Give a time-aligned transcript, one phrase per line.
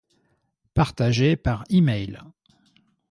[0.73, 2.23] Partager par e-mail